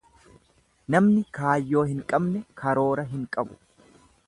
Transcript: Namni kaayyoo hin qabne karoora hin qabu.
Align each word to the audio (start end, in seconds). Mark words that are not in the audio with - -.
Namni 0.95 1.19
kaayyoo 1.39 1.85
hin 1.91 2.01
qabne 2.15 2.43
karoora 2.63 3.07
hin 3.13 3.31
qabu. 3.37 3.61